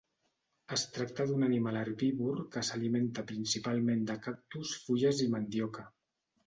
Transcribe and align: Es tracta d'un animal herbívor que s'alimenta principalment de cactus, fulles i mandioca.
Es 0.77 0.85
tracta 0.95 1.27
d'un 1.31 1.45
animal 1.49 1.77
herbívor 1.83 2.41
que 2.57 2.65
s'alimenta 2.71 3.27
principalment 3.35 4.05
de 4.11 4.21
cactus, 4.27 4.77
fulles 4.89 5.27
i 5.29 5.33
mandioca. 5.37 5.89